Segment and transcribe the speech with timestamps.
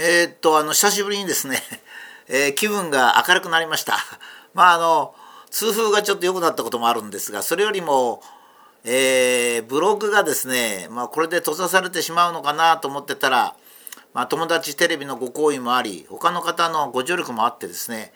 [0.00, 1.60] えー、っとあの久しぶりにですね、
[2.28, 3.98] えー、気分が明るくなりました。
[4.54, 5.12] まああの
[5.50, 8.22] 痛風がちょっと良くなったこともあるんですがそれよりも、
[8.84, 13.56] えー、ブログがですね、まあ、これで閉ざされてしまうのかなと思ってたら、
[14.12, 18.12] まあ、友達テレビのご好意もあり他の方のご助力もあってですね、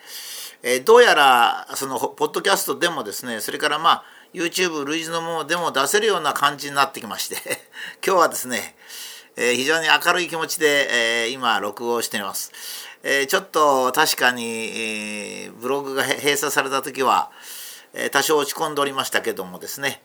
[0.61, 7.35] えー、どうやらそのポッドキャストでもですねそれからまあ YouTube 類似のものでも出せるような感じになってきまして
[8.05, 8.75] 今日はですね
[9.35, 12.51] えー、非常に明るい気持ちで、えー、今録音しています、
[13.01, 17.31] えー、ちょっと確かに、えブログが閉鎖された時は、
[17.93, 20.01] え多少落ち込んでおりましたけどもですね、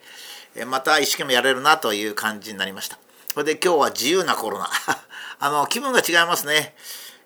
[0.56, 2.98] えまた一生懸命やれるなという感じになりました。
[3.32, 4.68] それで今日は自由なコロナ。
[5.40, 6.74] あの気分が違いますね。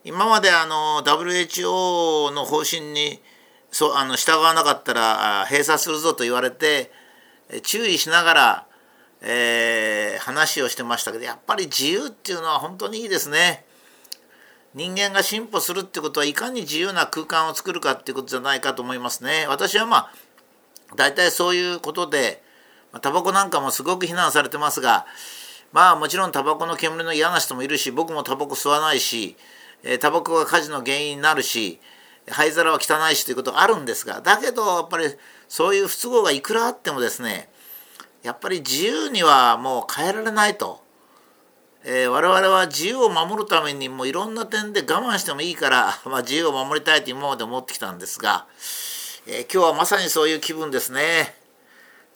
[0.05, 3.23] 今まであの WHO の方針に
[3.71, 6.91] そあの従わなかったら閉鎖するぞと言われて
[7.63, 8.67] 注意しながら
[9.25, 13.65] えー、話をしてましたけどやっぱり自由っていうのは本当にいいですね。
[14.75, 19.47] 人間が進歩するってことはいかに自由な空間を作るかっていうことじゃないかと思いますね。
[19.49, 20.13] 私はまあ
[20.97, 22.43] 大体そういうことで
[23.01, 25.07] タバコなんかもすごく非難されてますが
[25.73, 29.37] まあもちろんタバコの煙の嫌な人もいるし僕もタバコ吸わないし
[30.01, 31.81] タバコが火事の原因になるし
[32.29, 35.07] 灰皿は汚いしということがあるんですがだけどやっぱり
[35.49, 37.49] そういう不都合がいくらあってもですね
[38.23, 40.81] やっぱり自由にはもう変えられないと、
[41.85, 48.47] えー、我々は自由を守るためにもういろんな点で我慢してもいいから、 まあ、自由を守りたいと今まで思ってきたんですが、
[49.27, 51.37] えー、今日はまさにそういう気分ですね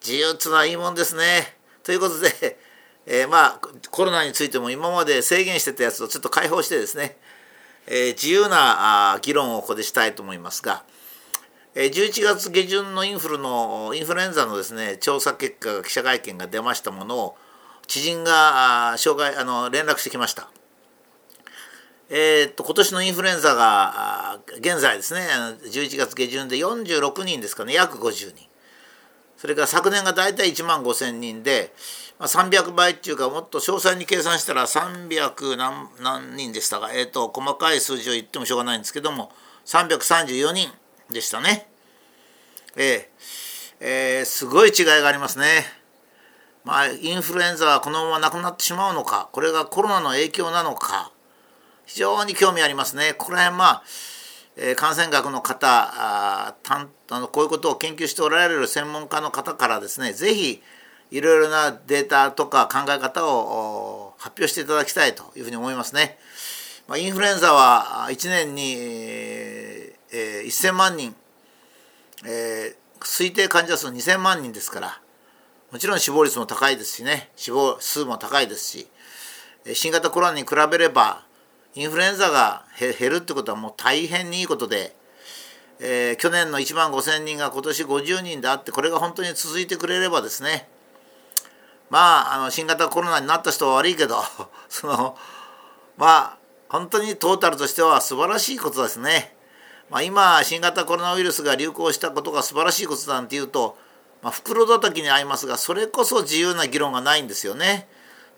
[0.00, 2.58] 自由っていうのはいいもんですねということで、
[3.06, 7.18] えー、まあコロナについても今まで制限してたやつをちょっと解放してですね、
[7.88, 10.84] え自由な議論をここでしたいと思いますが。
[11.76, 17.36] 11月下旬のインフルのインフルエンザのですね調査結果が記者会見が出ましたものを
[17.86, 20.48] 知人が障害あの連絡してきました。
[22.08, 25.20] えー、っと今年のインフルエンザが現在ですね
[25.64, 28.46] 11月下旬で46人ですかね約50人
[29.36, 31.74] それから昨年が大体1万5,000人で、
[32.20, 39.32] まあ、300倍っていうかもっと詳細に計算したら300何何人でしたが、えー、っと細かい数字を言ってもしょうがないんですけども
[39.66, 40.70] 334人
[41.10, 41.68] でしたね。
[42.76, 43.06] えー、
[43.80, 45.64] えー、すごい違いがありますね。
[46.64, 51.12] まあ、インフルエンザはこのままなくなってしまうのか、これがコロナの影響なのか、
[51.86, 53.14] 非常に興味ありますね。
[53.16, 53.82] これはまあ、
[54.56, 60.62] えー、感染学の方あたあのこういうことを研究しておられる専門家の方からですね是非
[61.10, 66.18] いろいろなデータとか考え方を発表していただきたいというふうに思いますね。
[66.88, 71.14] まあ、インフルエンザは1年に、えー、1000万人
[72.24, 75.00] えー、推定患者数2000万人ですから
[75.70, 78.88] もちろん死亡率も高いですしね死亡数も高いですし
[79.74, 81.24] 新型コロナに比べれば
[81.74, 84.96] インフルエンザが減るってことはもう大変にいいことで、
[85.80, 90.68] えー、去年の1万5,000人が今年50人であってこれが本当に続いてくれればですね
[91.90, 94.16] まああの新型コロナになった人は悪いけど
[94.70, 95.18] その
[95.96, 96.36] まあ
[96.68, 99.35] 本当にトータルとしては素晴らしいことですね。
[99.90, 103.78] まあ、今新型コロナウイルスが流行したことが素晴らしいことなんていうと、
[104.22, 107.88] まあ、袋叩きに合いますがそれこそ自由な議論がないんですよね。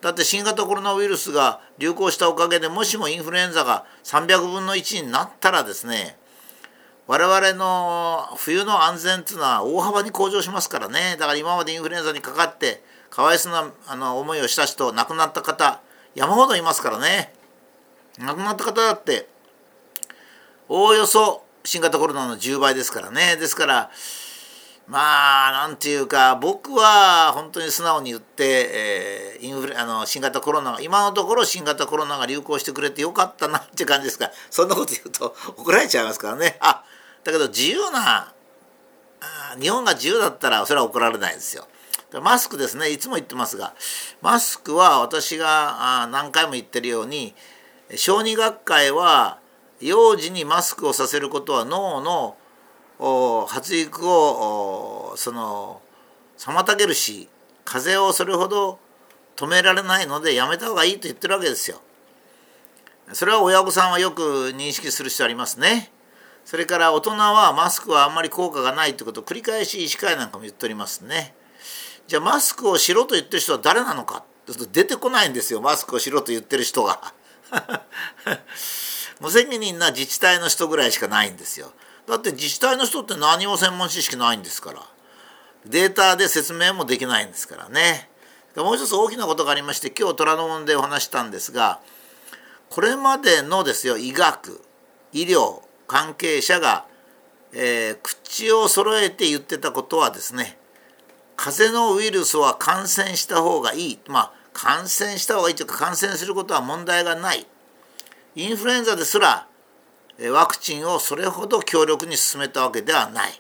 [0.01, 6.17] だって新型コロナウイルスが流行したおかげでもしもインフルエンザが300分の1になったらですね
[7.09, 15.81] 我々の冬の安全っていうのは大幅に向上しますからねだから今までインフルエンザにかかってかわいそうなあの思いをした人亡くなった方
[16.15, 17.33] 山ほどいますからね
[18.21, 19.27] 亡くなった方だって
[20.69, 23.37] おおよそ新型コロナの10倍ですからね。
[23.37, 23.91] ですから
[24.87, 28.71] まあなんていうか僕は本当に素直に言って、
[29.39, 36.57] えー、インフレあの新型コロナが今のところ新型コロナが流行してくれてよかったなって感じですがそんなこと言うと怒られちゃいますからね。
[36.61, 36.85] あ
[37.25, 38.33] だけど自由な
[39.61, 41.67] 日本が自由だったらそれは怒られないですよ。
[42.23, 42.91] マスクですね。
[42.91, 43.75] いつも言ってますが
[44.23, 47.35] マスクは私が何回も言ってるように
[47.97, 49.39] 小児学会は
[49.81, 52.37] 幼児にマスクをさせることは脳の
[53.47, 55.81] 発育をその
[56.37, 57.29] 妨げるし
[57.65, 58.79] 風邪をそれほど
[59.37, 61.81] 止められないのでやめた方がいいと言ってるわけですよ。
[63.13, 65.91] それは親御さんはよく認識する人ありますね。
[66.45, 71.35] それから大人はマスクはあんまり効果がないということを繰り返し医師会なんかも言っておりますね。
[72.07, 74.25] じゃあマスクをしろと言ってる人は誰なのか
[74.73, 77.13] 出てこないんですよマスクをしろと言ってる人が。
[79.21, 81.73] 無責任な自治体の人ぐらいしかないんですよ。
[82.07, 84.83] だって自治体の人って何も専門知識ないんですから。
[85.67, 88.09] データで説明もできないんですからね。
[88.57, 91.81] もう一つ大きなことがありまして今日虎ノ門でお話したんですが
[92.71, 94.61] これまでのですよ医学
[95.13, 96.85] 医療関係者が、
[97.53, 100.59] えー、口を揃えて言ってたことはですね
[101.37, 103.99] 風邪のウイルスは感染した方がいい。
[104.09, 107.47] まあ感染した方がいいというか感染することは問題がない。
[108.35, 109.47] インフルエンザですら
[110.33, 113.31] ワクチンをそれほど強力に進めたわけではない、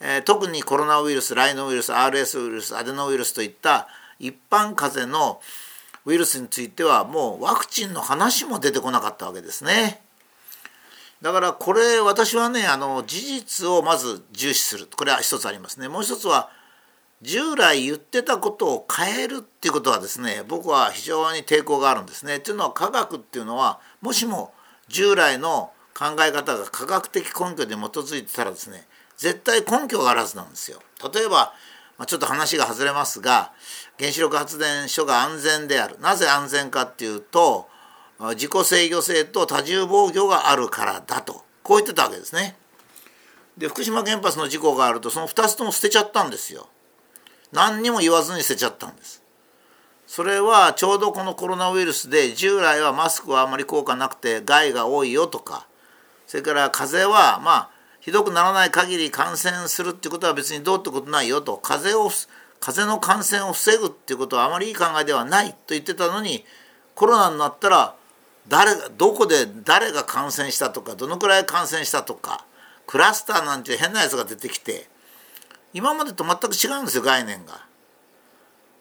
[0.00, 3.86] え、特にコロナウイルスライノウイルス RS ウイルスアデノウイルスといった
[4.18, 5.40] 一般風邪の
[6.04, 10.00] ウイルスについてはもうワクチンの話も出てこなかったわけですね。
[11.20, 15.88] だからこれ私はねあの事実をまず重視するこれは一つありますね。
[15.88, 16.50] もう一つは
[17.22, 22.38] 従来言ってたことを変えるっていうことはですね僕は非常に抵抗があるんですね。
[22.38, 24.52] というのは科学っていうのはもしも
[24.88, 28.86] 従来の考え方が科学的根拠で基づいてたらですね
[29.16, 30.80] 絶対根拠があるはずなんですよ。
[31.12, 31.52] 例えば
[31.98, 33.52] まあ、ちょっと話が外れますが
[33.98, 37.68] 原子力発電所が安全であるなぜ安全かっていうと
[38.34, 42.56] 自己制御性と多重防御があるからだとこう言ってたわけですね。
[43.58, 46.68] で福島原発の事故があるとその2つとも捨てちゃったんですよ。
[47.52, 49.22] 何にも言わずに捨てちゃったんです。
[50.08, 55.66] それはちょうどこのコロナウイルスで従来はマスクはあまり効果なくて害が多いよとか
[56.26, 62.10] それから風邪はまあひどくならない限り感染するってことは別にどうってことないよと風邪を
[62.58, 66.42] 風邪の感染を防ぐっていうことはあまりいい考えではないと言ってたのに
[66.94, 67.94] コロナになったら
[68.48, 72.46] 誰どこで誰が感染したとかどのくらい感染したとか
[72.86, 74.88] クラスターなんて変なやつが出てきて
[75.72, 77.66] 今までと全く違うんですよ概念が。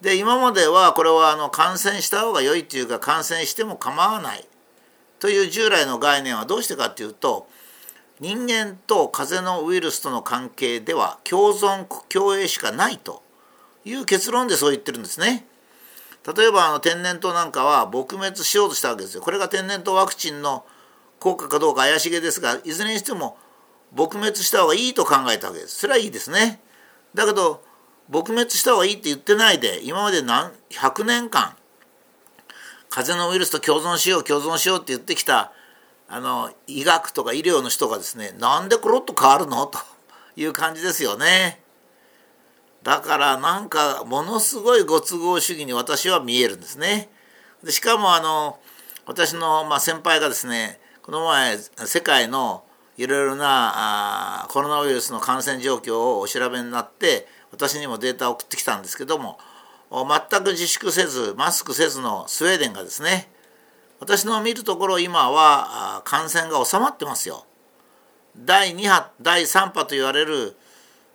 [0.02, 4.48] で今まではこれはあの感染した方が良いっていうか感染しても構わない
[5.20, 7.48] という従来の概念はどうしてかっていうと
[8.20, 13.24] 人間と風邪のウイルスとの関係では共存共栄しかないと
[13.86, 15.46] いう結論でそう言ってるんですね。
[16.36, 19.22] 例えばあの天然痘なんかは撲滅しようとしたわけですよ。
[19.22, 20.66] これが天然痘ワクチンの
[21.20, 23.38] 効果かどうか怪しげですがいずれにしても
[23.96, 25.80] 撲滅した方がいいと考えたわけです。
[25.80, 26.60] それはいいですね。
[27.14, 27.64] だけど
[28.10, 31.56] 撲滅した方がいいって言ってないで今まで何100年間
[32.90, 35.52] 風邪のウイルスと共存しよう共存しようって言ってきた
[36.08, 39.66] あの医学とか医療の人がですねなんでコロッと変わるの？
[39.66, 39.80] と
[40.38, 41.62] いう感じですよね。
[42.84, 47.10] だからなんかものすごいご都合主義に私は見えるんですね。
[47.62, 48.60] でしかもあの
[49.06, 52.64] 私のまあ先輩がですねこの前世界の
[52.98, 59.38] いろいろなあコロナウイルスの感染状況をお調べになって私にもデータを送ってきたんですけども
[59.92, 63.30] 全く自粛せずマスクせずのスウェーデンがですね
[64.00, 67.46] 私の見るところ今は感染が収まってますよ。
[68.38, 70.56] 第2波第3波と言われる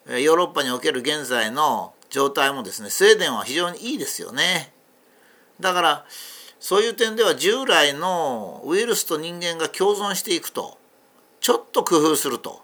[0.07, 4.73] ヨーロッパにおける現在の状態もですねスウェーデンは非常にいいですよね。
[5.61, 6.05] だから
[6.59, 10.79] そういう点では従来のウイルスと人間が共存していくと
[11.43, 12.63] ちょっと工夫すると。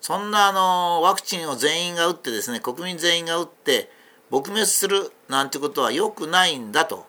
[0.00, 3.90] そんなあのワクチンを全員が打ってですね国民全員が打って
[4.30, 7.06] 撲滅するなんてことは良くないんだと。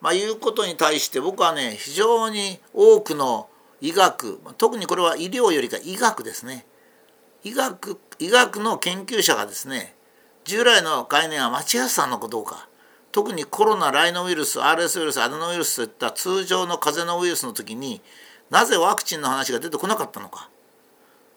[0.00, 3.48] まあ、いうことに対して僕はね非常に多くの
[3.80, 6.64] 医学特にこれは医療よりか医学ですね。
[7.42, 9.96] 医学医学の研究者がですね
[10.44, 12.68] 従来の概念は間違ってたのかどうか。
[13.10, 18.00] 特にコロナライノウイルス RS ウイルスアデノウイルスといった通常の風邪のウイルスの時に
[18.54, 20.48] なぜワクチンの話が出てこなかったのか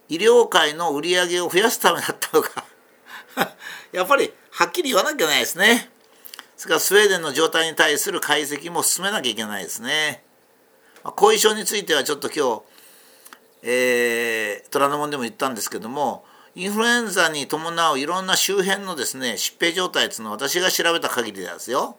[0.08, 2.64] 医療界の売り上げを増やすためだったのか
[3.92, 5.92] やっぱりはっきり言わなきゃいけないですね。
[6.56, 10.24] それからスウェーデンの状態に対する解析も進めなきゃいけないですね。
[11.04, 12.62] 後遺症についてはちょっと今日、
[13.64, 21.98] えー、虎ノ門でも言ったんですけどもインフルエンザに伴ういろんな周辺のですね疾病状態っていうのは私が調べた限りですよ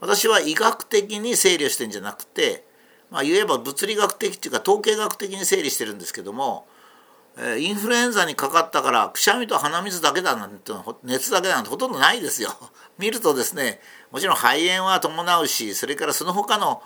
[0.00, 2.64] 私は医学的に整理をしてんじゃなくて
[3.12, 6.66] まあ言えば物理学的っていうか統計学的に整理してるんですけども
[7.36, 10.72] えインフルエンザにかかったからくしゃみと鼻水だけだなんて
[11.04, 12.50] 熱だけなんてほとんどないですよ。
[12.98, 16.82] 見るとですねもちろん肺炎は伴うしそれからその他の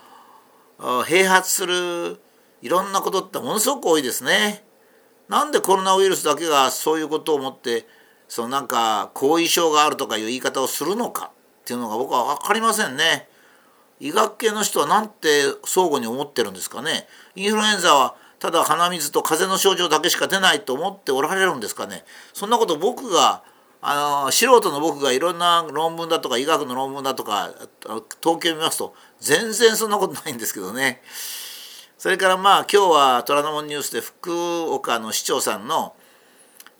[0.78, 2.20] 併発する
[2.60, 4.64] いろんなことってものすごく多いですね。
[5.28, 7.88] なんでコロナウイルスだけがそういうことを思って
[8.28, 11.30] そのなんか後遺症があるとかいう言い方をするのか
[11.62, 13.28] っていうのが僕は分かりませんね。
[14.00, 17.06] 医学系の人はなんて相互に思ってるんですかね？
[17.34, 22.04] インフルエンザはただ鼻水と風邪の症状だけしか出ないと思っておられるんですかね？
[22.32, 23.42] そんなこと僕が
[23.80, 27.54] あの素人の僕がいろんな論文だとか医学の論文だとか
[28.20, 31.02] 統計を見ますと全然そんなことないんですけどね
[31.96, 34.32] それからまあ今日は虎ノ門ニュースで福
[34.72, 35.94] 岡の市長さんの、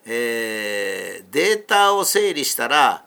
[0.04, 3.04] えー、データを整理したら、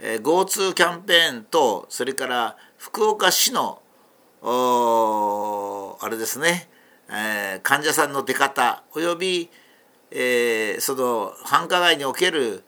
[0.00, 3.82] えー、GoTo キャンペーンとそれから福岡市の
[4.42, 6.66] あれですね、
[7.10, 9.50] えー、患者さんの出方および、
[10.10, 12.64] えー、その繁華街における、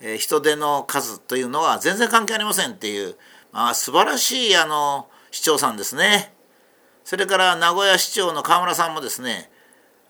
[0.00, 3.14] えー、人手の数というのは全然関係ありませんっていう、
[3.52, 6.34] まあ、素晴らしいあの市長さんですね。
[7.04, 9.52] それから名古屋市長の河村さんもですね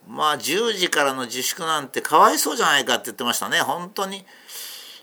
[0.09, 3.59] まあ10時からの自粛なんてかわいそうじゃないかって言ってましたね。
[3.59, 4.25] 本当に。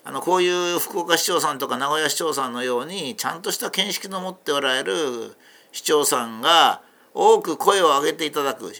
[0.03, 4.93] あのこういう福岡市長さんとか名古屋市長さんのようにちゃんとした見識の持っておられる
[5.71, 6.81] 市長さんが
[7.13, 8.73] 多く声を上げていただく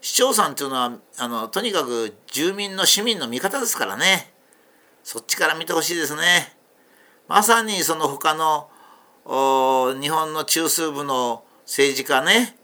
[0.00, 4.32] 市長さんっていうのはあのとにかく住民の市民の味方ですからね
[5.02, 6.56] そっちから見てほしいですね。
[7.28, 8.68] まさにその他の
[10.00, 12.56] 日本の中枢部の政治家ね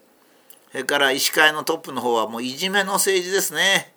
[0.70, 3.91] それから医師会のトップの方はもういじめの政治ですね。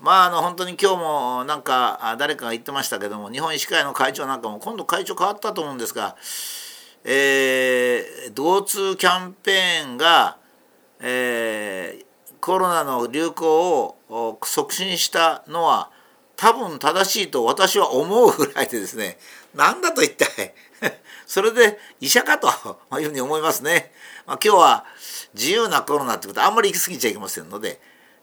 [0.00, 6.16] まああの本当に今日もなんか誰かが言ってましたけども日本医師会の会長なんかも今度会長変わったと思うんですが
[7.04, 10.36] えー、同通キャンペーンが、
[11.00, 15.90] えー、コロナの流行を促進したのは
[16.36, 19.18] 多分正しいと私は思うぐらいでですね
[19.54, 20.54] 何だと一体
[21.26, 22.48] それで医者かと
[22.98, 23.92] いうふうに思いますね。
[24.26, 24.84] まあ、今日は
[25.34, 27.80] 自由なコロナってことあんまり行き過ぎちゃいけませんので、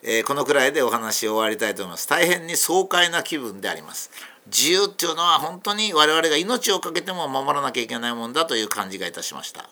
[0.09, 2.07] えー、このくらいでお話を終わりたいと思います。
[2.07, 4.09] 大変に爽快な気分であります。
[4.45, 9.69] 自由っていうのは本当に我々が命を懸けても守らなきゃいけないもんだという感じがいたしました。